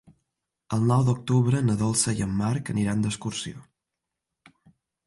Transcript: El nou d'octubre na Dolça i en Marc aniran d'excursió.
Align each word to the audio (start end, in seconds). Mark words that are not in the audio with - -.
El 0.77 0.87
nou 0.91 1.03
d'octubre 1.09 1.61
na 1.67 1.75
Dolça 1.83 2.17
i 2.23 2.27
en 2.27 2.35
Marc 2.41 2.73
aniran 2.77 3.07
d'excursió. 3.07 3.65